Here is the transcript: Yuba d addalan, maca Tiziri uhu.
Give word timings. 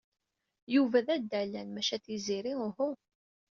Yuba 0.73 0.99
d 1.05 1.07
addalan, 1.15 1.69
maca 1.71 1.97
Tiziri 2.05 2.53
uhu. 2.67 2.89